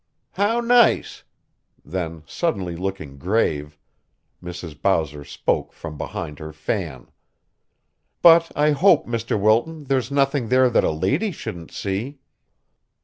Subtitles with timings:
[0.31, 1.23] "How nice!"
[1.85, 3.77] Then suddenly looking grave,
[4.43, 4.81] Mrs.
[4.81, 7.11] Bowser spoke from behind her fan.
[8.23, 9.39] "But I hope, Mr.
[9.39, 12.17] Wilton, there's nothing there that a lady shouldn't see."